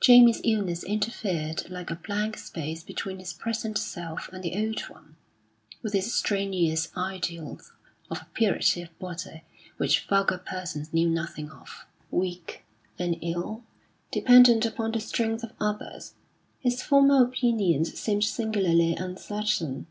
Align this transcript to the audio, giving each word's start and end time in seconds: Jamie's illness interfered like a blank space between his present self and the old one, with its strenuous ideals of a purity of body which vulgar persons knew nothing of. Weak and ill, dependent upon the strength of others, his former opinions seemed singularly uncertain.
Jamie's 0.00 0.40
illness 0.42 0.82
interfered 0.84 1.68
like 1.68 1.90
a 1.90 1.96
blank 1.96 2.38
space 2.38 2.82
between 2.82 3.18
his 3.18 3.34
present 3.34 3.76
self 3.76 4.30
and 4.32 4.42
the 4.42 4.56
old 4.58 4.80
one, 4.88 5.16
with 5.82 5.94
its 5.94 6.14
strenuous 6.14 6.88
ideals 6.96 7.72
of 8.10 8.22
a 8.22 8.26
purity 8.32 8.80
of 8.80 8.98
body 8.98 9.44
which 9.76 10.06
vulgar 10.06 10.38
persons 10.38 10.94
knew 10.94 11.06
nothing 11.10 11.50
of. 11.50 11.84
Weak 12.10 12.64
and 12.98 13.18
ill, 13.20 13.64
dependent 14.10 14.64
upon 14.64 14.92
the 14.92 15.00
strength 15.00 15.44
of 15.44 15.52
others, 15.60 16.14
his 16.60 16.82
former 16.82 17.22
opinions 17.24 17.92
seemed 18.00 18.24
singularly 18.24 18.94
uncertain. 18.96 19.88